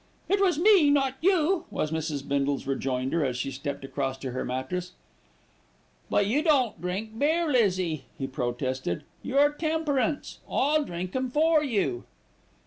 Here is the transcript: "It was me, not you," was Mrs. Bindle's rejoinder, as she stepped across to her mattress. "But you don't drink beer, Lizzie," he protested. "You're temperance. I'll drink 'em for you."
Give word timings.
"It 0.27 0.41
was 0.41 0.57
me, 0.57 0.89
not 0.89 1.13
you," 1.21 1.65
was 1.69 1.91
Mrs. 1.91 2.27
Bindle's 2.27 2.65
rejoinder, 2.65 3.23
as 3.23 3.37
she 3.37 3.51
stepped 3.51 3.85
across 3.85 4.17
to 4.17 4.31
her 4.31 4.43
mattress. 4.43 4.93
"But 6.09 6.25
you 6.25 6.41
don't 6.41 6.81
drink 6.81 7.19
beer, 7.19 7.47
Lizzie," 7.47 8.05
he 8.17 8.25
protested. 8.25 9.03
"You're 9.21 9.51
temperance. 9.53 10.39
I'll 10.49 10.83
drink 10.83 11.15
'em 11.15 11.29
for 11.29 11.63
you." 11.63 12.05